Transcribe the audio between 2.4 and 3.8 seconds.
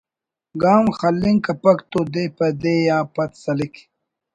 دے آ پد سلک